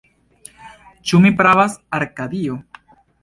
Ĉu 1.11 1.19
mi 1.27 1.31
pravas, 1.41 1.75
Arkadio? 1.99 2.57